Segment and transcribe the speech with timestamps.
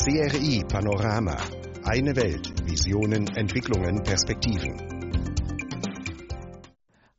[0.00, 1.36] CRI Panorama.
[1.82, 2.52] Eine Welt.
[2.64, 4.80] Visionen, Entwicklungen, Perspektiven.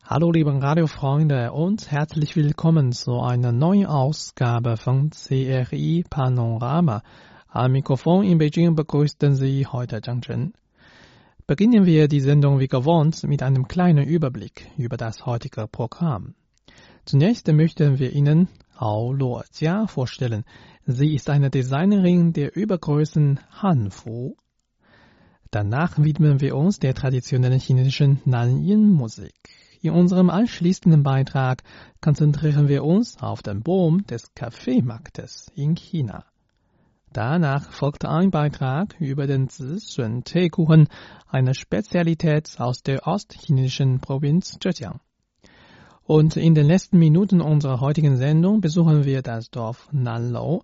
[0.06, 7.04] Hallo liebe Radiofreunde und herzlich willkommen zu einer neuen Ausgabe von CRI Panorama.
[7.50, 10.54] Am Mikrofon in Beijing begrüßen Sie heute Zhang Chen.
[11.48, 16.34] Beginnen wir die Sendung wie gewohnt mit einem kleinen Überblick über das heutige Programm.
[17.04, 18.48] Zunächst möchten wir Ihnen
[18.80, 20.46] Hao Luo Jia vorstellen.
[20.92, 24.36] Sie ist eine Designerin der Übergrößen Hanfu.
[25.52, 29.36] Danach widmen wir uns der traditionellen chinesischen Nanyin-Musik.
[29.84, 31.62] In unserem anschließenden Beitrag
[32.02, 36.26] konzentrieren wir uns auf den Boom des Kaffeemarktes in China.
[37.14, 40.88] Danach folgt ein Beitrag über den Zishun-Teekuchen,
[41.28, 45.00] eine Spezialität aus der ostchinesischen Provinz Zhejiang.
[46.10, 50.64] Und in den letzten Minuten unserer heutigen Sendung besuchen wir das Dorf Nanlou.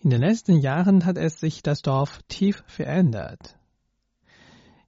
[0.00, 3.58] In den letzten Jahren hat es sich das Dorf tief verändert.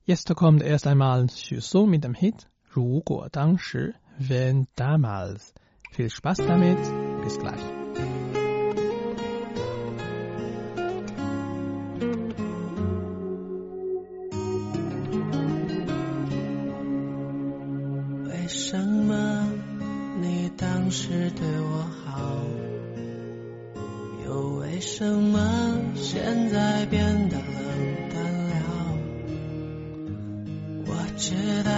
[0.05, 5.53] Jetzt kommt erst einmal Xu mit dem Hit Ru Guo Dang Shi, wenn damals.
[5.92, 6.79] Viel Spaß damit,
[7.23, 7.61] bis gleich.
[18.25, 18.48] Wei
[20.23, 22.45] 你当时对我好
[24.27, 27.45] 又为什么现在变得冷
[28.13, 28.51] 淡了？
[30.87, 31.71] 我知道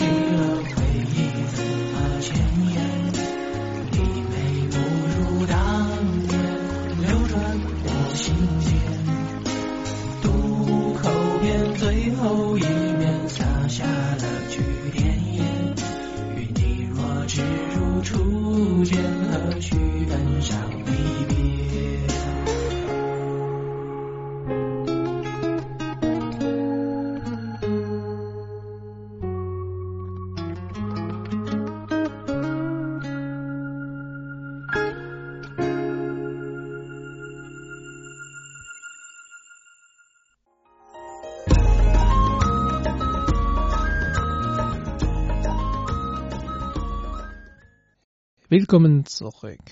[0.00, 0.21] you.
[48.52, 49.62] ？Willkommen zurück.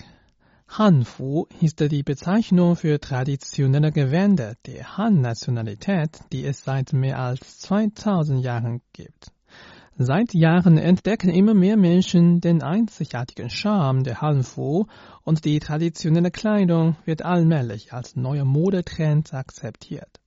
[0.67, 8.43] Hanfu ist die Bezeichnung für traditionelle Gewänder der Han-Nationalität, die es seit mehr als 2000
[8.43, 9.31] Jahren gibt.
[9.99, 14.87] Seit Jahren entdecken immer mehr Menschen den einzigartigen Charme der Hanfu
[15.21, 20.19] und die traditionelle Kleidung wird allmählich als neuer Modetrend akzeptiert.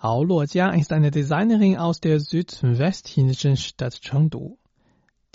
[0.00, 4.58] Hao Luojia ist eine Designerin aus der südwestchinesischen Stadt Chengdu.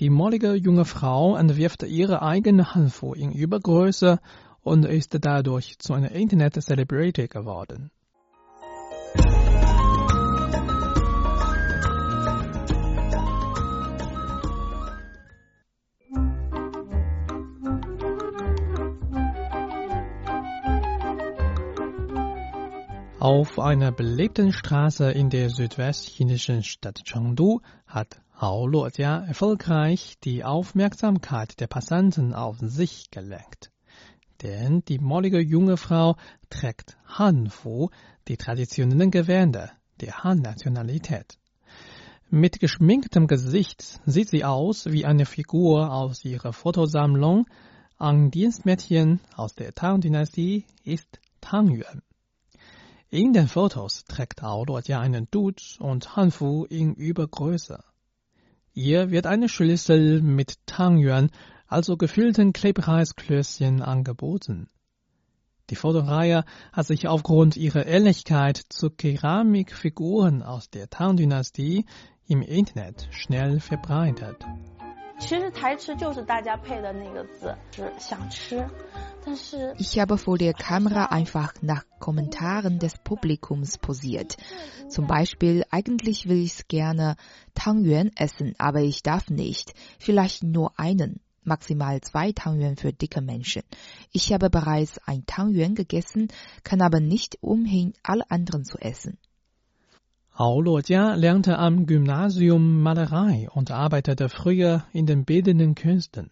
[0.01, 4.19] Die mollige junge Frau entwirft ihre eigene Hanfu in Übergröße
[4.63, 7.91] und ist dadurch zu einer Internet-Celebrity geworden.
[23.19, 31.59] Auf einer belebten Straße in der südwestchinesischen Stadt Chengdu hat Hao Luojia erfolgreich die Aufmerksamkeit
[31.59, 33.69] der Passanten auf sich gelenkt.
[34.41, 36.15] Denn die mollige junge Frau
[36.49, 37.89] trägt Hanfu,
[38.27, 41.37] die traditionellen Gewänder der Han-Nationalität.
[42.31, 47.45] Mit geschminktem Gesicht sieht sie aus wie eine Figur aus ihrer Fotosammlung.
[47.99, 52.01] Ein Dienstmädchen aus der Tang-Dynastie ist Tang Yuan.
[53.11, 57.83] In den Fotos trägt Hao Luojia einen Dutt und Hanfu in Übergröße.
[58.74, 61.30] Ihr wird eine Schlüssel mit Tangyuan,
[61.66, 64.68] also gefüllten Klebreisklößchen, angeboten.
[65.70, 71.86] Die Fotoreihe hat sich aufgrund ihrer Ähnlichkeit zu Keramikfiguren aus der Tang-Dynastie
[72.28, 74.44] im Internet schnell verbreitet.
[75.18, 78.68] 其实台吃就是大家配的那个字，是想吃，但是
[79.77, 84.37] Ich habe vor der Kamera einfach nach Kommentaren des Publikums posiert.
[84.89, 87.15] Zum Beispiel, eigentlich will ich gerne
[87.53, 89.73] Tangyuan essen, aber ich darf nicht.
[89.99, 91.19] Vielleicht nur einen.
[91.43, 93.63] Maximal zwei Tangyuan für dicke Menschen.
[94.11, 96.27] Ich habe bereits ein Tangyuan gegessen,
[96.63, 99.17] kann aber nicht umhin, alle anderen zu essen.
[100.37, 106.31] Hao Luojia lernte am Gymnasium Malerei und arbeitete früher in den bildenden Künsten.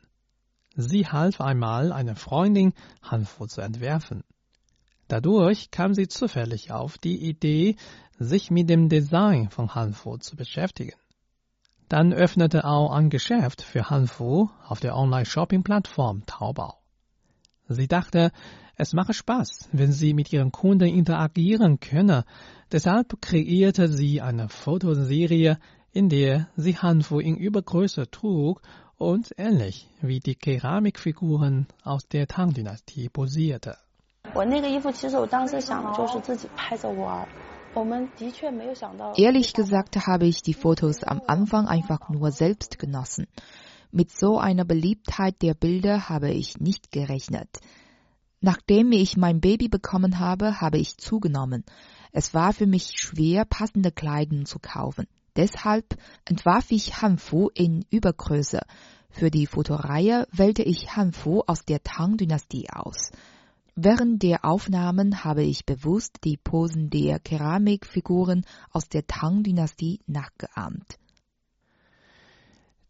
[0.82, 2.72] Sie half einmal einer Freundin,
[3.02, 4.24] Hanfu zu entwerfen.
[5.10, 7.76] Dadurch kam sie zufällig auf die Idee,
[8.18, 10.96] sich mit dem Design von Hanfu zu beschäftigen.
[11.90, 16.76] Dann öffnete auch ein Geschäft für Hanfu auf der Online-Shopping-Plattform Taobao.
[17.68, 18.32] Sie dachte,
[18.76, 22.24] es mache Spaß, wenn sie mit ihren Kunden interagieren könne.
[22.72, 25.60] Deshalb kreierte sie eine Fotoserie,
[25.92, 28.62] in der sie Hanfu in Übergröße trug
[29.00, 33.78] und ähnlich wie die Keramikfiguren aus der Tang-Dynastie posierte.
[39.16, 43.28] Ehrlich gesagt habe ich die Fotos am Anfang einfach nur selbst genossen.
[43.92, 47.50] Mit so einer Beliebtheit der Bilder habe ich nicht gerechnet.
[48.42, 51.64] Nachdem ich mein Baby bekommen habe, habe ich zugenommen.
[52.12, 55.08] Es war für mich schwer, passende Kleidung zu kaufen.
[55.40, 58.60] Deshalb entwarf ich Hanfu in Übergröße.
[59.10, 63.12] Für die Fotoreihe wählte ich Hanfu aus der Tang-Dynastie aus.
[63.74, 71.00] Während der Aufnahmen habe ich bewusst die Posen der Keramikfiguren aus der Tang-Dynastie nachgeahmt.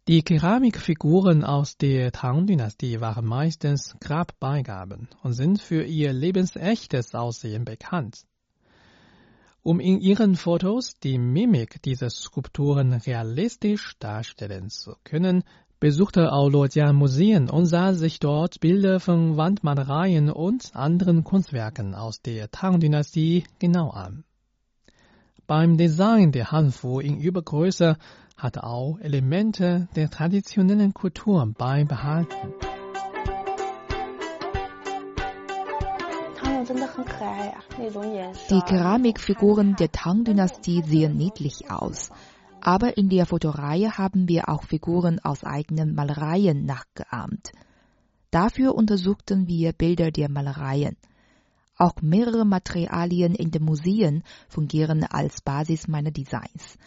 [0.08, 8.24] Die Keramikfiguren aus der Tang-Dynastie waren meistens Grabbeigaben und sind für ihr lebensechtes Aussehen bekannt.
[9.62, 15.44] Um in ihren Fotos die Mimik dieser Skulpturen realistisch darstellen zu können,
[15.80, 22.50] besuchte Aulodja Museen und sah sich dort Bilder von Wandmalereien und anderen Kunstwerken aus der
[22.50, 24.24] Tang-Dynastie genau an.
[25.46, 27.98] Beim Design der Hanfu in Übergröße
[28.38, 32.54] hat auch Elemente der traditionellen Kultur beibehalten.
[38.50, 42.10] Die Keramikfiguren der Tang-Dynastie sehen niedlich aus.
[42.60, 47.50] Aber in der Fotoreihe haben wir auch Figuren aus eigenen Malereien nachgeahmt.
[48.30, 50.96] Dafür untersuchten wir Bilder der Malereien.
[51.76, 56.78] Auch mehrere Materialien in den Museen fungieren als Basis meiner Designs.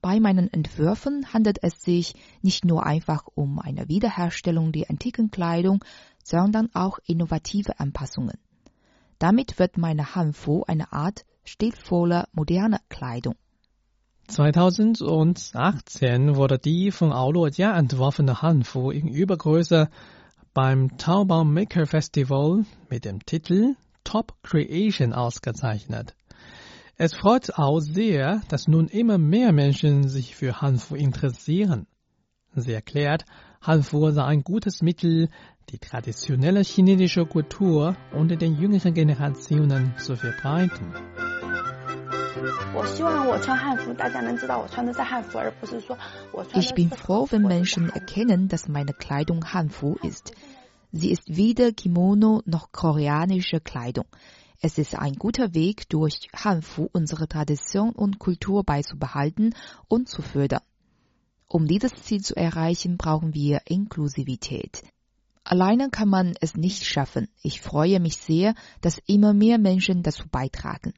[0.00, 5.84] Bei meinen Entwürfen handelt es sich nicht nur einfach um eine Wiederherstellung der antiken Kleidung,
[6.24, 8.38] sondern auch innovative Anpassungen.
[9.20, 13.36] Damit wird meine Hanfu eine Art stilvoller, moderner Kleidung.
[14.28, 19.90] 2018 wurde die von Aulo Jia entworfene Hanfu in Übergröße
[20.54, 23.74] beim Taobao Maker Festival mit dem Titel
[24.04, 26.14] Top Creation ausgezeichnet.
[26.96, 31.86] Es freut auch sehr, dass nun immer mehr Menschen sich für Hanfu interessieren.
[32.54, 33.26] Sie erklärt,
[33.60, 35.28] Hanfu sei ein gutes Mittel,
[35.68, 40.92] die traditionelle chinesische Kultur unter den jüngeren Generationen zu verbreiten.
[46.54, 50.32] Ich bin froh, wenn Menschen erkennen, dass meine Kleidung Hanfu ist.
[50.92, 54.06] Sie ist weder Kimono noch koreanische Kleidung.
[54.60, 59.54] Es ist ein guter Weg, durch Hanfu unsere Tradition und Kultur beizubehalten
[59.88, 60.62] und zu fördern.
[61.48, 64.82] Um dieses Ziel zu erreichen, brauchen wir Inklusivität.
[65.44, 67.28] Alleine kann man es nicht schaffen.
[67.42, 70.94] Ich freue mich sehr, dass immer mehr Menschen dazu beitragen.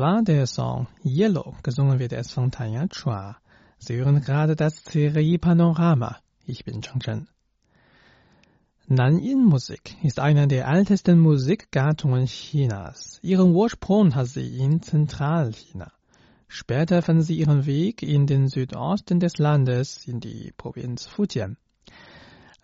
[0.00, 3.36] War der Song Yellow, gesungen wird es von Tanya Chua.
[3.78, 6.16] Sie hören gerade das Serie Panorama.
[6.46, 7.28] Ich bin Chang Chen.
[8.86, 13.20] Nanyin-Musik ist eine der ältesten Musikgattungen Chinas.
[13.22, 15.92] Ihren Ursprung hat sie in Zentralchina.
[16.48, 21.58] Später fand sie ihren Weg in den Südosten des Landes, in die Provinz Fujian.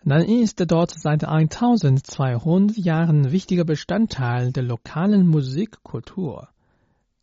[0.03, 6.49] Nanyin ist dort seit 1200 Jahren wichtiger Bestandteil der lokalen Musikkultur.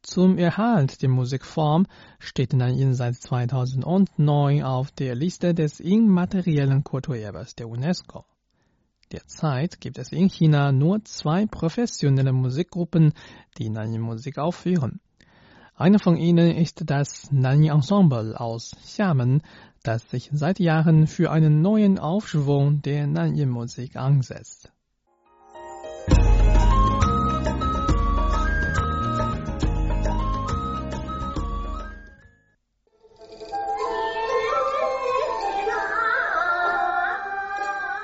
[0.05, 1.87] Zum Erhalt der Musikform
[2.19, 8.27] steht Nanyin seit 2009 auf der Liste des immateriellen Kulturerbes der UNESCO.
[9.13, 13.15] Derzeit gibt es in China nur zwei professionelle Musikgruppen,
[13.57, 15.01] die Nanyin-Musik aufführen.
[15.75, 19.41] Eine von ihnen ist das Nanyin Ensemble aus Xiamen,
[19.83, 24.71] das sich seit Jahren für einen neuen Aufschwung der Nanyin-Musik ansetzt.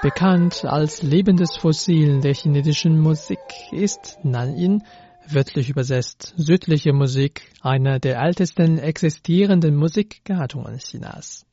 [0.03, 4.83] Bekannt als lebendes Fossil der chinesischen Musik ist Nanyin,
[5.29, 11.45] wörtlich übersetzt südliche Musik, eine der ältesten existierenden Musikgattungen Chinas.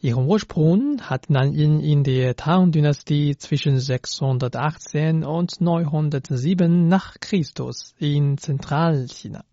[0.00, 9.44] Ihren Ursprung hat Nanyin in der Tang-Dynastie zwischen 618 und 907 nach Christus in Zentralchina.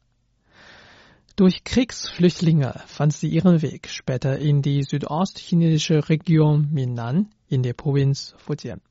[1.36, 8.36] Durch Kriegsflüchtlinge fand sie ihren Weg später in die südostchinesische Region Minnan in der Provinz
[8.38, 8.82] Fujian.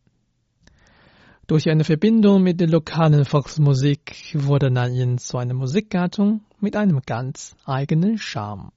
[1.49, 7.57] Durch eine Verbindung mit der lokalen Volksmusik wurde Nanyin zu einer Musikgattung mit einem ganz
[7.67, 8.71] eigenen Charme.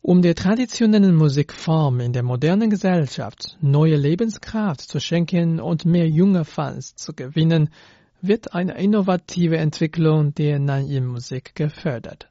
[0.00, 6.44] Um der traditionellen Musikform in der modernen Gesellschaft neue Lebenskraft zu schenken und mehr junge
[6.44, 7.70] Fans zu gewinnen,
[8.22, 12.30] wird eine innovative Entwicklung der Nanyin-Musik gefördert.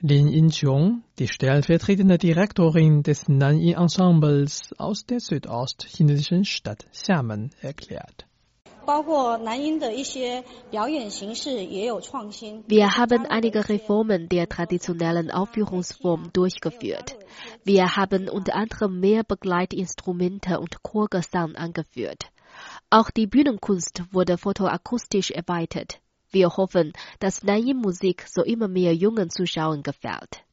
[0.00, 8.24] Lin Yinchung, die stellvertretende Direktorin des Nanyi Ensembles aus der südostchinesischen Stadt Xiamen, erklärt.
[12.68, 17.16] Wir haben einige Reformen der traditionellen Aufführungsform durchgeführt.
[17.64, 22.30] Wir haben unter anderem mehr Begleitinstrumente und Chorgesang angeführt.
[22.88, 26.00] Auch die Bühnenkunst wurde fotoakustisch erweitert.
[26.30, 30.44] Wir hoffen, dass Nanyin-Musik so immer mehr jungen Zuschauern gefällt.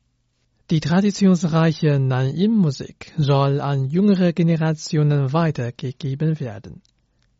[0.71, 6.81] Die traditionsreiche Nanyin-Musik soll an jüngere Generationen weitergegeben werden.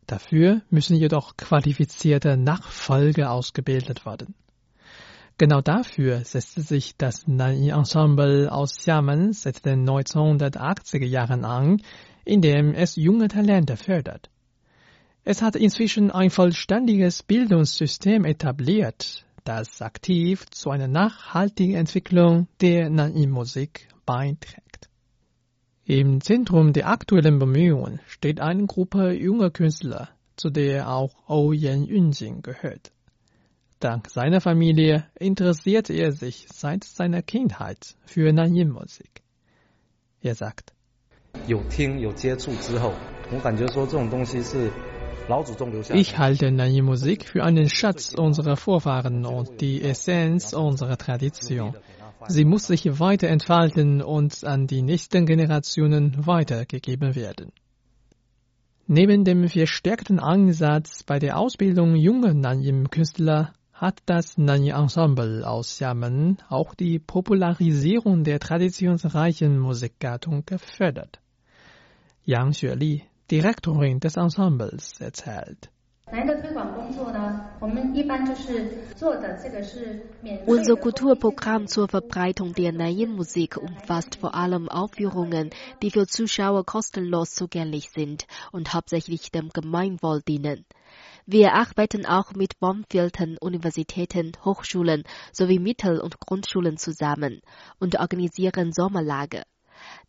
[0.06, 4.34] Dafür müssen jedoch qualifizierte Nachfolger ausgebildet werden.
[5.38, 11.82] Genau dafür setzte sich das Nanyin-Ensemble aus Xiamen seit den 1980er Jahren an,
[12.24, 14.30] indem es junge Talente fördert.
[15.25, 23.87] Es hat inzwischen ein vollständiges Bildungssystem etabliert, das aktiv zu einer nachhaltigen Entwicklung der Nanyin-Musik
[24.05, 24.89] beiträgt.
[25.85, 31.85] Im Zentrum der aktuellen Bemühungen steht eine Gruppe junger Künstler, zu der auch Oh Yan
[31.85, 32.91] Yunjing gehört.
[33.79, 39.21] Dank seiner Familie interessiert er sich seit seiner Kindheit für Nanyin-Musik.
[40.21, 40.73] Er sagt,
[41.47, 42.93] 有听有接触之后，
[43.31, 44.71] 我感觉说这种东西是
[45.92, 51.74] ich halte Nanyi-Musik für einen Schatz unserer Vorfahren und die Essenz unserer Tradition.
[52.28, 57.52] Sie muss sich weiter entfalten und an die nächsten Generationen weitergegeben werden.
[58.86, 66.74] Neben dem verstärkten Ansatz bei der Ausbildung junger Nanjim-Künstler hat das Nanyi-Ensemble aus Xiamen auch
[66.74, 71.20] die Popularisierung der traditionsreichen Musikgattung gefördert.
[72.24, 75.68] Yang Xueli, Direktorin des Ensembles, erzählt.
[80.46, 85.50] Unser Kulturprogramm zur Verbreitung der Nayin-Musik umfasst vor allem Aufführungen,
[85.82, 90.64] die für Zuschauer kostenlos zugänglich sind und hauptsächlich dem Gemeinwohl dienen.
[91.26, 97.40] Wir arbeiten auch mit Baumfiltern, Universitäten, Hochschulen sowie Mittel- und Grundschulen zusammen
[97.80, 99.42] und organisieren Sommerlager.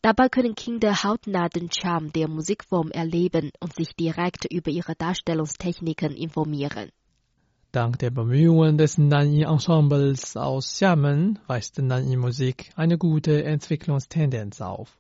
[0.02, 6.16] Dabei können Kinder hautnah den Charme der Musikform erleben und sich direkt über ihre Darstellungstechniken
[6.16, 6.92] informieren.
[7.72, 14.98] Dank der Bemühungen des Nanyi-Ensembles aus Xiamen weist Nanyi-Musik eine gute Entwicklungstendenz auf.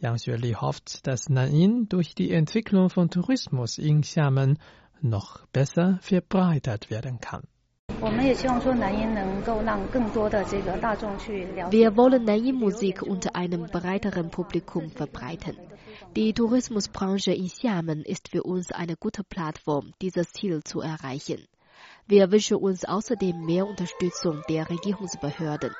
[0.00, 4.58] Yang Xueli hofft, dass Nanyin durch die Entwicklung von Tourismus in Xiamen
[5.00, 7.44] noch besser verbreitert werden kann.
[11.70, 15.56] Wir wollen Nayin-Musik unter einem breiteren Publikum verbreiten.
[16.14, 21.48] Die Tourismusbranche in Xiamen ist für uns eine gute Plattform, dieses Ziel zu erreichen.
[22.06, 25.74] Wir wünschen uns außerdem mehr Unterstützung der Regierungsbehörden.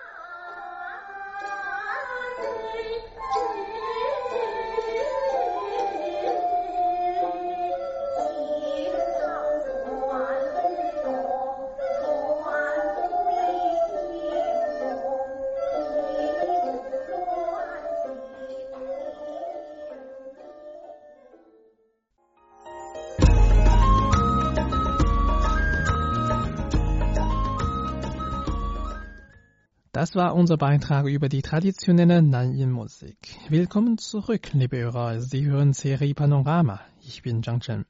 [30.15, 33.17] Das war unser Beitrag über die traditionelle Nanyin-Musik.
[33.49, 35.21] Willkommen zurück, liebe Hörer.
[35.21, 36.79] Sie hören Serie Panorama.
[37.03, 37.85] Ich bin Zhang Chen.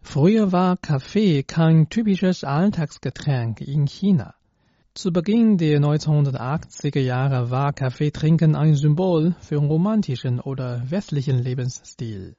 [0.00, 4.36] Früher war Kaffee kein typisches Alltagsgetränk in China.
[4.94, 12.36] Zu Beginn der 1980er Jahre war Kaffeetrinken ein Symbol für romantischen oder westlichen Lebensstil.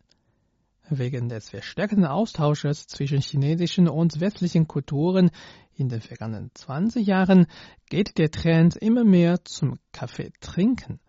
[0.90, 5.32] Wegen des verstärkten Austausches zwischen chinesischen und westlichen Kulturen
[5.76, 7.48] in den vergangenen 20 Jahren
[7.90, 11.00] geht der Trend immer mehr zum Kaffeetrinken.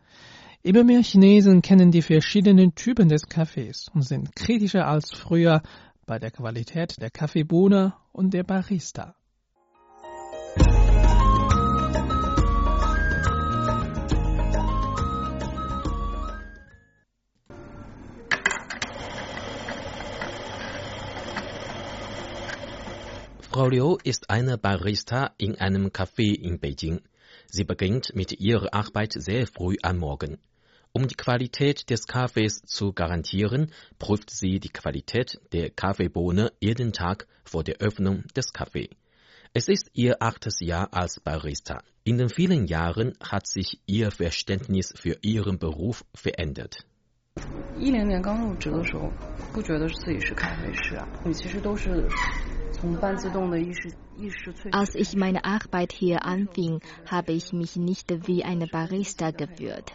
[0.62, 5.62] Immer mehr Chinesen kennen die verschiedenen Typen des Kaffees und sind kritischer als früher
[6.07, 9.14] bei der Qualität der Kaffeebohne und der Barista.
[23.58, 27.02] Frau Liu ist eine Barista in einem Café in Beijing.
[27.48, 30.38] Sie beginnt mit ihrer Arbeit sehr früh am Morgen.
[30.92, 37.28] Um die Qualität des Kaffees zu garantieren, prüft sie die Qualität der Kaffeebohne jeden Tag
[37.44, 38.89] vor der Öffnung des Cafés.
[39.54, 41.84] Es ist ihr achtes Jahr als Barista.
[42.04, 46.86] In den vielen Jahren hat sich ihr Verständnis für ihren Beruf verändert.
[47.80, 49.12] 一零年刚入职的时候，
[49.52, 52.08] 不觉得自己是咖啡师啊，你其实都是
[54.73, 59.93] als ich meine Arbeit hier anfing, habe ich mich nicht wie eine Barista geführt.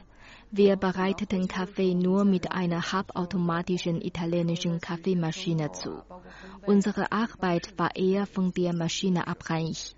[0.51, 6.03] Wir bereiteten Kaffee nur mit einer halbautomatischen italienischen Kaffeemaschine zu.
[6.65, 9.95] Unsere Arbeit war eher von der Maschine abhängig.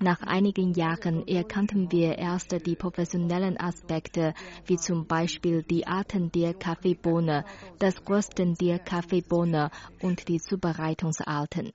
[0.00, 4.32] Nach einigen Jahren erkannten wir erst die professionellen Aspekte,
[4.64, 7.44] wie zum Beispiel die Arten der Kaffeebohne,
[7.78, 9.70] das Rösten der Kaffeebohne
[10.00, 11.72] und die Zubereitungsarten.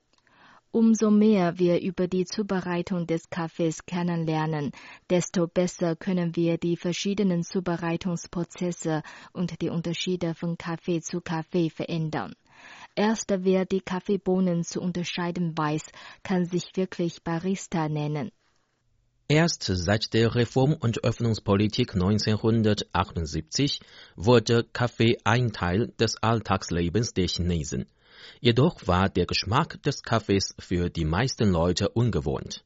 [0.74, 4.72] Umso mehr wir über die Zubereitung des Kaffees kennenlernen,
[5.08, 12.34] desto besser können wir die verschiedenen Zubereitungsprozesse und die Unterschiede von Kaffee zu Kaffee verändern.
[12.96, 15.92] Erst wer die Kaffeebohnen zu unterscheiden weiß,
[16.24, 18.32] kann sich wirklich Barista nennen.
[19.28, 23.78] Erst seit der Reform- und Öffnungspolitik 1978
[24.16, 27.86] wurde Kaffee ein Teil des Alltagslebens der Chinesen.
[28.40, 32.64] Jedoch war der Geschmack des Kaffees für die meisten Leute ungewohnt.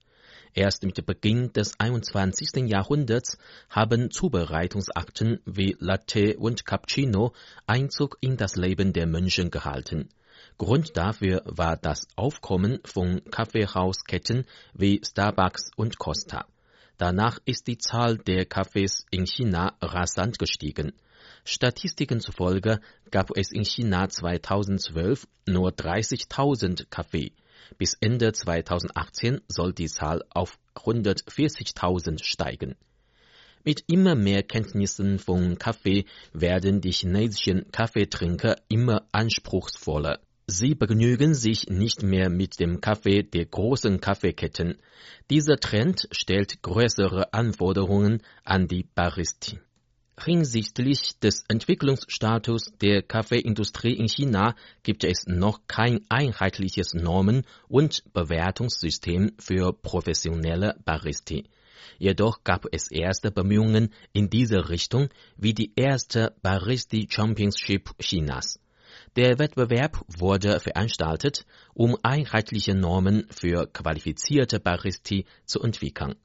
[0.54, 2.68] Erst mit Beginn des 21.
[2.68, 3.38] Jahrhunderts
[3.70, 7.32] haben Zubereitungsakten wie Latte und Cappuccino
[7.66, 10.08] Einzug in das Leben der Menschen gehalten.
[10.56, 14.44] Grund dafür war das Aufkommen von Kaffeehausketten
[14.74, 16.46] wie Starbucks und Costa.
[16.96, 20.92] Danach ist die Zahl der Cafés in China rasant gestiegen.
[21.48, 22.78] Statistiken zufolge
[23.11, 27.32] gab es in China 2012 nur 30.000 Kaffee.
[27.78, 32.76] Bis Ende 2018 soll die Zahl auf 140.000 steigen.
[33.64, 40.20] Mit immer mehr Kenntnissen von Kaffee werden die chinesischen Kaffeetrinker immer anspruchsvoller.
[40.46, 44.76] Sie begnügen sich nicht mehr mit dem Kaffee der großen Kaffeeketten.
[45.30, 49.58] Dieser Trend stellt größere Anforderungen an die Baristi.
[50.24, 59.33] Hinsichtlich des Entwicklungsstatus der Kaffeeindustrie in China gibt es noch kein einheitliches Normen- und Bewertungssystem
[59.38, 61.44] für professionelle Baristi.
[61.98, 68.61] Jedoch gab es erste Bemühungen in diese Richtung, wie die erste Baristi Championship Chinas.
[69.16, 76.16] Der Wettbewerb wurde veranstaltet, um einheitliche Normen für qualifizierte Baristi zu entwickeln.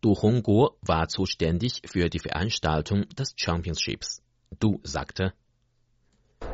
[0.00, 4.22] Du Hongguo war zuständig für die Veranstaltung des Championships.
[4.60, 5.34] Du sagte,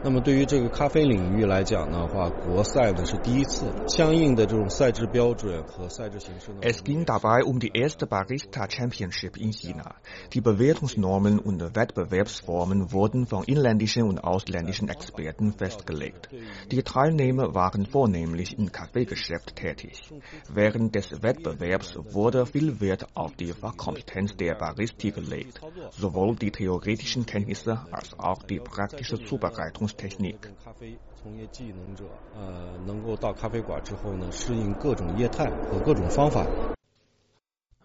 [0.02, 6.62] 那么对于这个咖啡领域来讲的话，国赛呢是第一次，相应的这种赛制标准和赛制形式呢。
[6.62, 9.96] Es ging dabei um die erste Barista Championship in China.
[10.32, 16.30] Die Bewertungsnormen und Wettbewerbsformen wurden von inländischen und ausländischen Experten festgelegt.
[16.72, 20.00] Die Teilnehmer waren vornehmlich im Kaffeegeschäft tätig.
[20.48, 25.60] Während des Wettbewerbs wurde viel Wert auf die Fachkompetenz der Baristi gelegt,
[25.92, 29.73] sowohl die theoretischen Kenntnisse als auch die praktische Zubereitung.
[29.75, 30.53] Verarbeitungstechnik.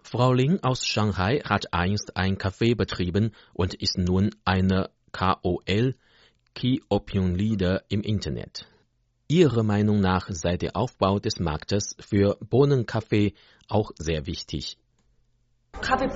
[0.02, 5.94] Frau Ling aus Shanghai hat einst ein Café betrieben und ist nun eine KOL,
[6.54, 8.66] Key Opinion Leader im Internet.
[9.28, 13.34] Ihrer Meinung nach sei der Aufbau des Marktes für Bohnenkaffee
[13.68, 14.76] auch sehr wichtig.
[15.80, 16.08] Kaffee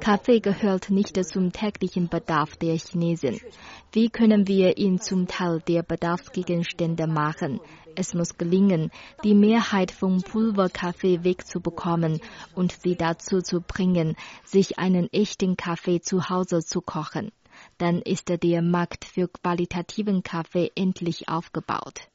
[0.00, 3.40] Kaffee gehört nicht zum täglichen Bedarf der Chinesen.
[3.92, 7.60] Wie können wir ihn zum Teil der Bedarfsgegenstände machen?
[7.94, 8.90] Es muss gelingen,
[9.24, 12.20] die Mehrheit vom Pulverkaffee wegzubekommen
[12.54, 17.32] und sie dazu zu bringen, sich einen echten Kaffee zu Hause zu kochen.
[17.78, 22.08] Dann ist der Markt für qualitativen Kaffee endlich aufgebaut.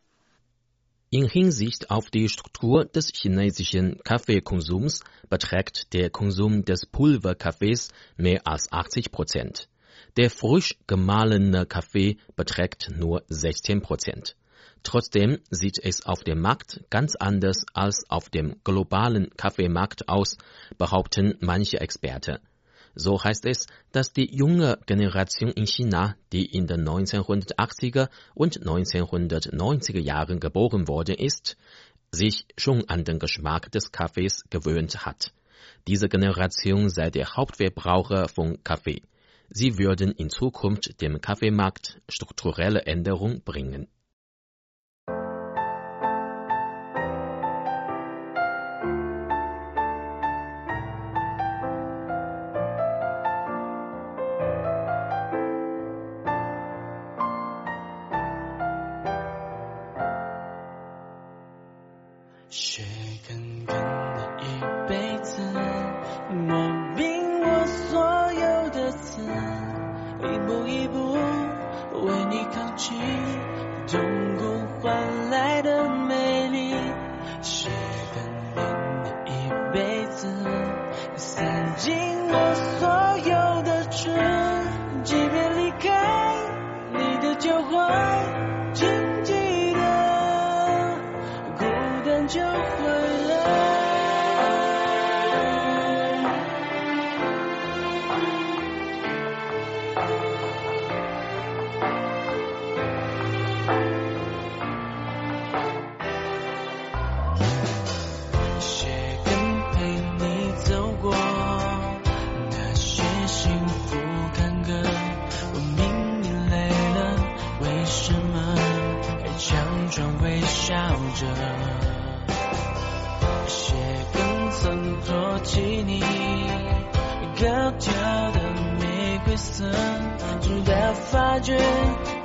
[1.16, 8.72] In Hinsicht auf die Struktur des chinesischen Kaffeekonsums beträgt der Konsum des Pulverkaffees mehr als
[8.72, 9.70] 80 Prozent.
[10.18, 14.36] Der frisch gemahlene Kaffee beträgt nur 16 Prozent.
[14.82, 20.40] Trotzdem sieht es auf dem Markt ganz anders als auf dem globalen Kaffeemarkt aus,
[20.80, 22.40] behaupten manche Experten.
[22.96, 30.00] So heißt es, dass die junge Generation in China, die in den 1980er und 1990er
[30.00, 31.58] Jahren geboren worden ist,
[32.12, 35.34] sich schon an den Geschmack des Kaffees gewöhnt hat.
[35.88, 39.02] Diese Generation sei der Hauptverbraucher von Kaffee.
[39.50, 43.88] Sie würden in Zukunft dem Kaffeemarkt strukturelle Änderung bringen.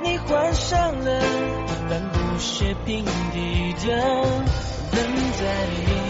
[0.09, 1.21] 你换上了
[1.87, 4.01] 帆布鞋平底的
[4.91, 4.99] 等
[5.39, 6.08] 待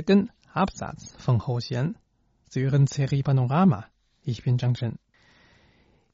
[0.00, 1.96] Xie Absatz von Ho Xian.
[2.48, 3.84] Sie hören Serie Panorama.
[4.24, 4.98] Ich bin Zhang Chen.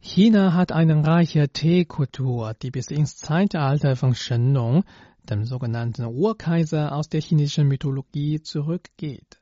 [0.00, 4.82] China hat eine reiche Teekultur, die bis ins Zeitalter von Shenong,
[5.30, 9.40] dem sogenannten Urkaiser aus der chinesischen Mythologie, zurückgeht.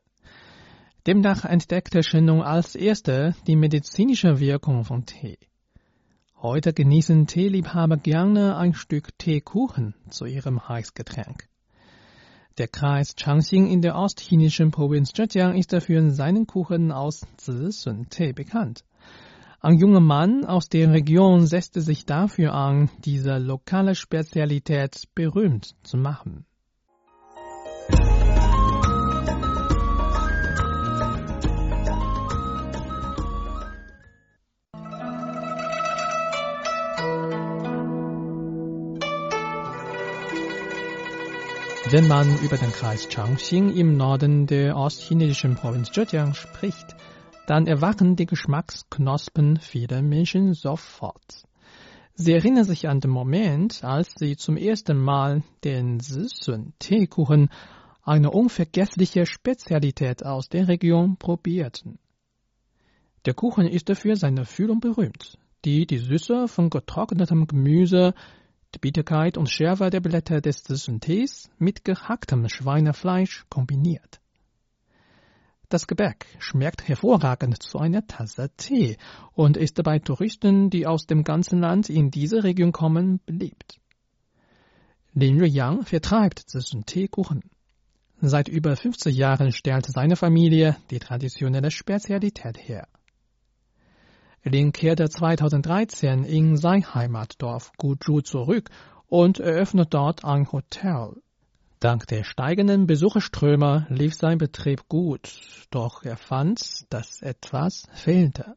[1.06, 5.38] Demnach entdeckte Shenong als erster die medizinische Wirkung von Tee.
[6.42, 11.48] Heute genießen Teeliebhaber gerne ein Stück Teekuchen zu ihrem Heißgetränk.
[12.58, 18.82] Der Kreis Changxing in der ostchinesischen Provinz Zhejiang ist dafür seinen Kuchen aus Zisun-Tee bekannt.
[19.60, 25.98] Ein junger Mann aus der Region setzte sich dafür an, diese lokale Spezialität berühmt zu
[25.98, 26.46] machen.
[41.88, 46.96] Wenn man über den Kreis Changxing im Norden der ostchinesischen Provinz Zhejiang spricht,
[47.46, 51.44] dann erwachen die Geschmacksknospen vieler Menschen sofort.
[52.14, 57.50] Sie erinnern sich an den Moment, als sie zum ersten Mal den Sisun-Teekuchen,
[58.02, 62.00] eine unvergessliche Spezialität aus der Region, probierten.
[63.26, 68.12] Der Kuchen ist dafür seine Füllung berühmt, die die Süße von getrocknetem Gemüse,
[68.80, 74.20] Bitterkeit und Schärfe der Blätter des Süßentees mit gehacktem Schweinefleisch kombiniert.
[75.68, 78.98] Das Gebäck schmeckt hervorragend zu einer Tasse Tee
[79.32, 83.80] und ist bei Touristen, die aus dem ganzen Land in diese Region kommen, beliebt.
[85.12, 87.42] Lin Ruiyang vertreibt Süßenteekuchen.
[88.20, 92.86] Seit über 50 Jahren stellt seine Familie die traditionelle Spezialität her.
[94.48, 98.70] Lin kehrte 2013 in sein Heimatdorf Guzhou zurück
[99.08, 101.16] und eröffnet dort ein Hotel.
[101.80, 108.54] Dank der steigenden Besucherströme lief sein Betrieb gut, doch er fand, dass etwas fehlte.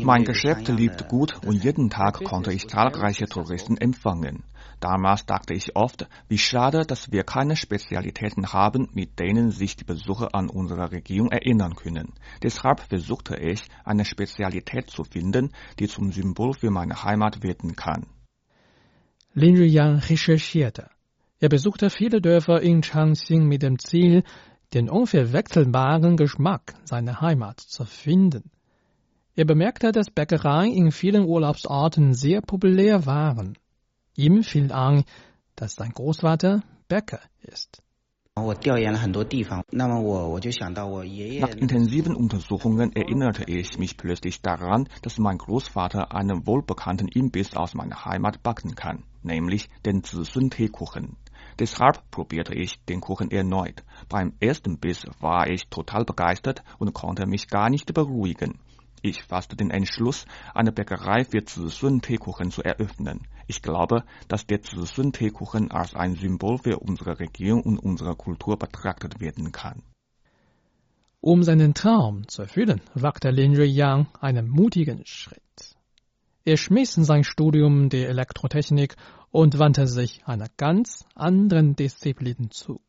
[0.00, 4.44] Mein Geschäft lief gut und jeden Tag konnte ich zahlreiche Touristen empfangen.
[4.82, 9.84] Damals dachte ich oft, wie schade, dass wir keine Spezialitäten haben, mit denen sich die
[9.84, 12.14] Besucher an unsere Region erinnern können.
[12.42, 18.06] Deshalb versuchte ich, eine Spezialität zu finden, die zum Symbol für meine Heimat werden kann.
[19.34, 20.90] Lin Riyang recherchierte.
[21.38, 24.24] Er besuchte viele Dörfer in Changxing mit dem Ziel,
[24.74, 28.50] den unverwechselbaren Geschmack seiner Heimat zu finden.
[29.36, 33.56] Er bemerkte, dass Bäckereien in vielen Urlaubsorten sehr populär waren.
[34.14, 35.04] Ihm fiel an,
[35.56, 37.82] dass sein Großvater Bäcker ist.
[38.34, 38.44] Nach
[41.54, 48.04] intensiven Untersuchungen erinnerte ich mich plötzlich daran, dass mein Großvater einen wohlbekannten Imbiss aus meiner
[48.04, 51.16] Heimat backen kann, nämlich den Zisun-Teekuchen.
[51.58, 53.82] Deshalb probierte ich den Kuchen erneut.
[54.10, 58.58] Beim ersten Biss war ich total begeistert und konnte mich gar nicht beruhigen.
[59.04, 63.26] Ich fasste den Entschluss, eine Bäckerei für Zisun-Teekuchen zu eröffnen.
[63.52, 69.20] Ich glaube, dass der Zisun-Teekuchen als ein Symbol für unsere Region und unsere Kultur betrachtet
[69.20, 69.82] werden kann.
[71.20, 75.76] Um seinen Traum zu erfüllen, wagte Lin Ruiyang einen mutigen Schritt.
[76.46, 78.96] Er schmiss sein Studium der Elektrotechnik
[79.30, 82.80] und wandte sich einer ganz anderen Disziplin zu.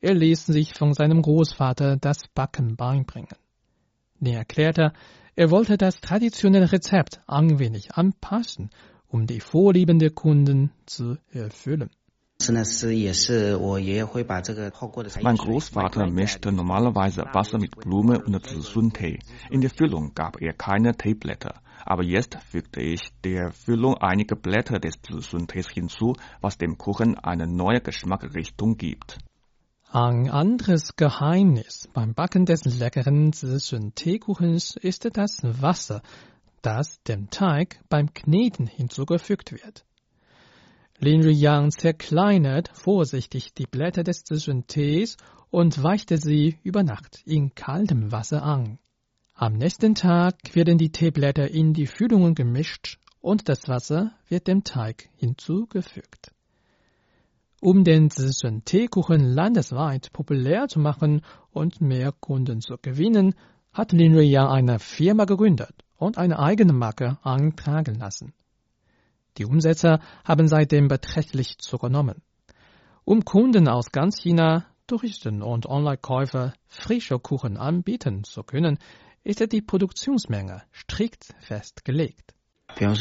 [0.00, 3.38] Er ließ sich von seinem Großvater das Backen beibringen.
[4.20, 4.94] Er erklärte,
[5.36, 8.70] er wollte das traditionelle Rezept ein wenig anpassen,
[9.12, 11.90] um die Vorlieben der Kunden zu erfüllen.
[15.22, 19.20] Mein Großvater mischte normalerweise Wasser mit Blume und Zisun-Tee.
[19.50, 21.60] In der Füllung gab er keine Teeblätter.
[21.84, 27.46] Aber jetzt fügte ich der Füllung einige Blätter des Zisun-Tees hinzu, was dem Kuchen eine
[27.46, 29.18] neue Geschmacksrichtung gibt.
[29.90, 36.00] Ein anderes Geheimnis beim Backen des leckeren Zisun-Teekuchens ist das Wasser,
[36.62, 39.84] das dem Teig beim Kneten hinzugefügt wird.
[40.98, 45.16] Lin Riyang zerkleinert vorsichtig die Blätter des Zisun-Tees
[45.50, 48.78] und weichte sie über Nacht in kaltem Wasser an.
[49.34, 54.62] Am nächsten Tag werden die Teeblätter in die Füllungen gemischt und das Wasser wird dem
[54.62, 56.30] Teig hinzugefügt.
[57.60, 63.34] Um den Zisun-Teekuchen landesweit populär zu machen und mehr Kunden zu gewinnen,
[63.72, 68.34] hat Lin Ruiyang eine Firma gegründet und eine eigene Marke eintragen lassen.
[69.38, 72.22] Die Umsätze haben seitdem beträchtlich zugenommen.
[73.04, 78.78] Um Kunden aus ganz China, Touristen und Online-Käufer frische Kuchen anbieten zu können,
[79.24, 82.34] ist die Produktionsmenge strikt festgelegt.
[82.76, 82.94] Wenn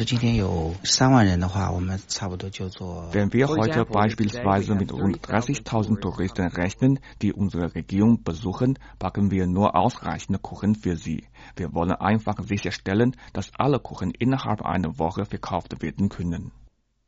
[3.34, 9.76] wir heute beispielsweise mit rund 30.000 Touristen rechnen, die unsere Region besuchen, backen wir nur
[9.76, 11.24] ausreichende Kuchen für sie.
[11.56, 16.52] Wir wollen einfach sicherstellen, dass alle Kuchen innerhalb einer Woche verkauft werden können.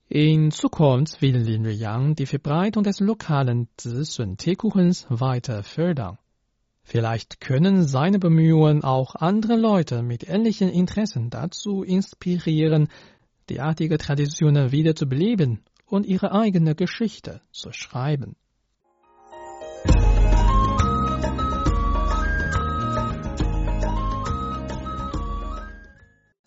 [0.09, 6.17] In Zukunft will Lin Yang die Verbreitung des lokalen Zisun-Teekuchens weiter fördern.
[6.83, 12.89] Vielleicht können seine Bemühungen auch andere Leute mit ähnlichen Interessen dazu inspirieren,
[13.49, 18.35] derartige Traditionen wieder zu beleben und ihre eigene Geschichte zu schreiben.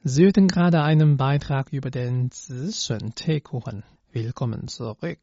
[0.09, 3.82] Sie hörten gerade einen Beitrag über den Zishen-Teekuchen.
[4.12, 5.18] Willkommen zurück.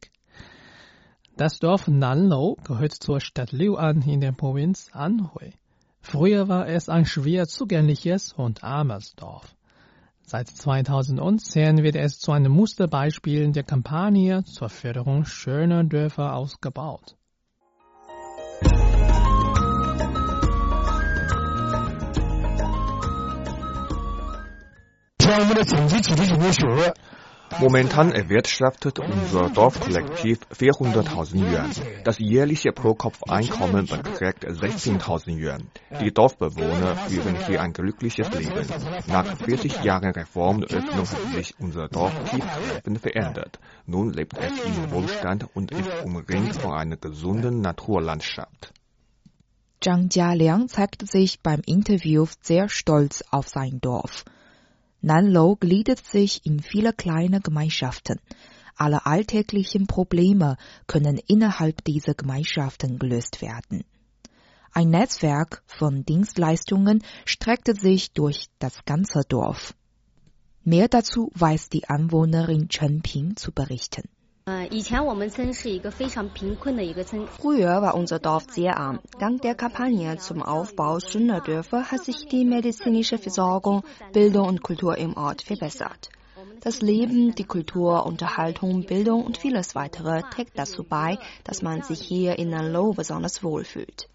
[1.36, 5.52] Das Dorf Nanlou gehört zur Stadt Liuan in der Provinz Anhui.
[6.00, 9.56] Früher war es ein schwer zugängliches und armes Dorf.
[10.22, 17.16] Seit 2010 wird es zu einem Musterbeispiel der Kampagne zur Förderung schöner Dörfer ausgebaut.
[27.60, 31.70] Momentan erwirtschaftet unser Dorfkollektiv 400.000 Yuan.
[32.04, 35.70] Das jährliche Pro-Kopf-Einkommen beträgt 16.000 Yuan.
[36.00, 38.66] Die Dorfbewohner führen hier ein glückliches Leben.
[39.06, 43.58] Nach 40 Jahren Reform und Öffnung hat sich unser Dorf tiefgreifend verändert.
[43.86, 48.72] Nun lebt es in Wohlstand und ist umringt von einer gesunden Naturlandschaft.
[49.80, 54.24] Zhang Jialiang zeigte sich beim Interview sehr stolz auf sein Dorf.
[55.04, 58.20] Nanlou gliedert sich in viele kleine Gemeinschaften.
[58.74, 63.84] Alle alltäglichen Probleme können innerhalb dieser Gemeinschaften gelöst werden.
[64.72, 69.74] Ein Netzwerk von Dienstleistungen streckte sich durch das ganze Dorf.
[70.64, 74.08] Mehr dazu weiß die Anwohnerin Chen Ping zu berichten.
[77.38, 79.00] Früher war unser Dorf sehr arm.
[79.18, 84.98] Dank der Kampagne zum Aufbau schöner Dörfer hat sich die medizinische Versorgung, Bildung und Kultur
[84.98, 86.10] im Ort verbessert.
[86.60, 92.02] Das Leben, die Kultur, Unterhaltung, Bildung und vieles weitere trägt dazu bei, dass man sich
[92.02, 94.10] hier in Nanlou besonders wohlfühlt.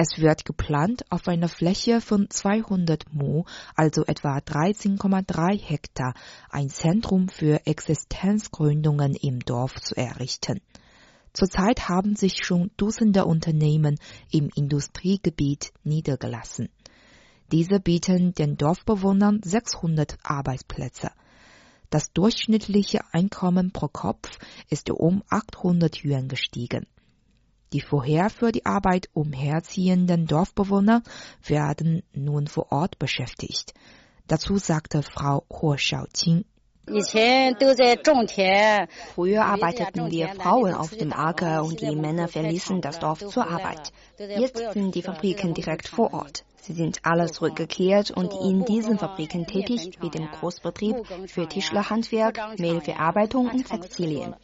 [0.00, 3.42] Es wird geplant, auf einer Fläche von 200 Mu,
[3.74, 6.14] also etwa 13,3 Hektar,
[6.50, 10.60] ein Zentrum für Existenzgründungen im Dorf zu errichten.
[11.32, 13.98] Zurzeit haben sich schon Dutzende Unternehmen
[14.30, 16.68] im Industriegebiet niedergelassen.
[17.50, 21.10] Diese bieten den Dorfbewohnern 600 Arbeitsplätze.
[21.90, 24.38] Das durchschnittliche Einkommen pro Kopf
[24.70, 26.86] ist um 800 Yuan gestiegen.
[27.72, 31.02] Die vorher für die Arbeit umherziehenden Dorfbewohner
[31.46, 33.74] werden nun vor Ort beschäftigt.
[34.26, 36.44] Dazu sagte Frau Huo Xiaoqing.
[39.14, 43.92] Früher arbeiteten wir Frauen auf dem Acker und die Männer verließen das Dorf zur Arbeit.
[44.18, 46.44] Jetzt sind die Fabriken direkt vor Ort.
[46.62, 50.96] Sie sind alle zurückgekehrt und in diesen Fabriken tätig wie dem Großbetrieb
[51.26, 54.34] für Tischlerhandwerk, Mehlverarbeitung und Textilien.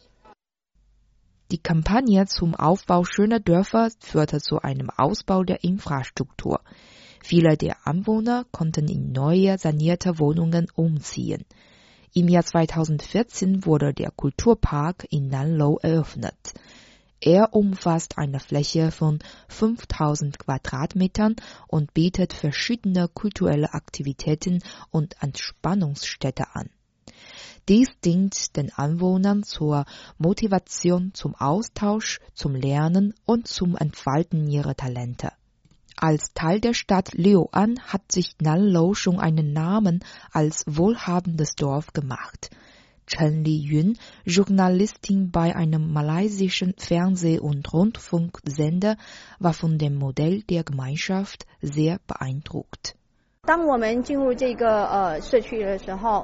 [1.51, 6.61] Die Kampagne zum Aufbau schöner Dörfer führte zu einem Ausbau der Infrastruktur.
[7.21, 11.45] Viele der Anwohner konnten in neue sanierte Wohnungen umziehen.
[12.15, 16.53] Im Jahr 2014 wurde der Kulturpark in Nanlou eröffnet.
[17.21, 21.35] Er umfasst eine Fläche von 5000 Quadratmetern
[21.67, 26.69] und bietet verschiedene kulturelle Aktivitäten und Entspannungsstätte an.
[27.67, 29.85] Dies dient den Anwohnern zur
[30.19, 35.31] Motivation zum Austausch, zum Lernen und zum Entfalten ihrer Talente.
[35.97, 42.51] Als Teil der Stadt Liuan hat sich Nanlou schon einen Namen als wohlhabendes Dorf gemacht.
[43.07, 48.97] Chen Liyun, Journalistin bei einem malaysischen Fernseh- und Rundfunksender,
[49.39, 52.95] war von dem Modell der Gemeinschaft sehr beeindruckt.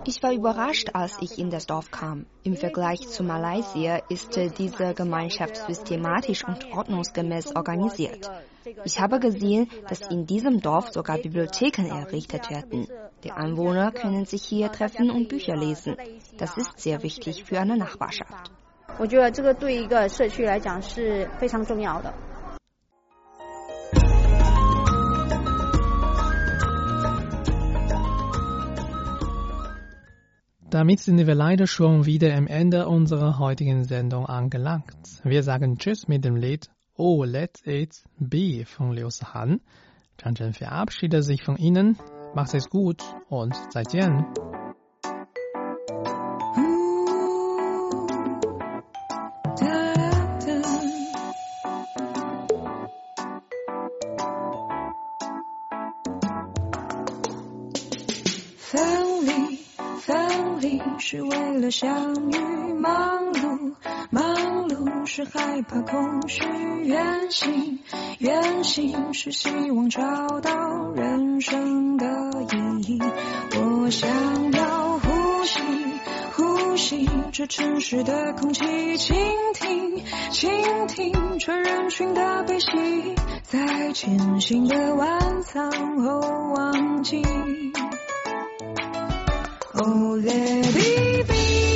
[0.05, 2.27] Ich war überrascht, als ich in das Dorf kam.
[2.45, 8.31] Im Vergleich zu Malaysia ist diese Gemeinschaft systematisch und ordnungsgemäß organisiert.
[8.85, 12.87] Ich habe gesehen, dass in diesem Dorf sogar Bibliotheken errichtet werden.
[13.25, 15.97] Die Anwohner können sich hier treffen und Bücher lesen.
[16.39, 18.53] Das ist sehr wichtig für eine Nachbarschaft.
[18.99, 22.15] 我觉得这个对一个社区来讲是非常重要的。
[30.72, 34.96] Damit sind wir leider schon wieder am Ende unserer heutigen Sendung angelangt.
[35.22, 39.60] Wir sagen Tschüss mit dem Lied Oh Let It Be von Liu Han.
[40.18, 41.98] Chen verabschiedet sich von Ihnen.
[42.36, 44.26] Macht es gut und 再见。
[61.12, 62.38] 是为了相遇，
[62.80, 63.74] 忙碌
[64.12, 66.42] 忙碌是害怕空虚，
[66.86, 67.80] 远行
[68.20, 70.54] 远行是希望找到
[70.96, 72.08] 人生的
[72.54, 73.00] 意义。
[73.58, 74.10] 我想
[74.54, 75.60] 要呼吸
[76.32, 79.18] 呼吸这城市的空气，倾
[79.54, 80.02] 听
[80.32, 82.68] 倾听这人群的悲喜，
[83.44, 85.70] 在前行的晚餐
[86.02, 86.22] 后
[86.56, 87.22] 忘记。
[89.84, 91.71] Oh let it be，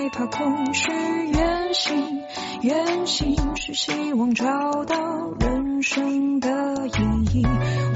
[0.00, 2.22] 害怕空虚，远行，
[2.62, 4.46] 远行是希望找
[4.86, 4.96] 到
[5.38, 6.48] 人生的
[6.86, 7.46] 意义。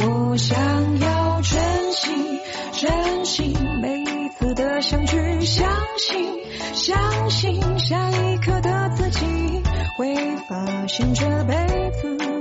[0.01, 0.55] 我想
[1.01, 2.41] 要珍惜，
[2.73, 6.31] 珍惜每一次的相聚，相信，
[6.75, 9.25] 相信下一刻的自己
[9.97, 11.55] 会发现这辈
[12.03, 12.34] 子